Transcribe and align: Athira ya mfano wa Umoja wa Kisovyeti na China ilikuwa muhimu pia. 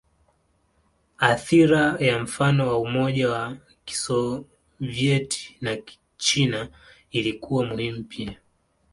Athira 1.29 1.83
ya 1.99 2.19
mfano 2.19 2.67
wa 2.67 2.77
Umoja 2.79 3.29
wa 3.29 3.57
Kisovyeti 3.85 5.57
na 5.61 5.77
China 6.17 6.69
ilikuwa 7.11 7.65
muhimu 7.65 8.03
pia. 8.03 8.37